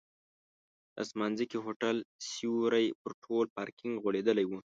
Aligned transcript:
د 0.93 0.95
اسمانځکي 1.03 1.57
هوټل 1.65 1.97
سیوری 2.31 2.87
پر 3.01 3.11
ټول 3.23 3.45
پارکینک 3.57 3.93
غوړېدلی 4.03 4.45
و. 4.47 4.51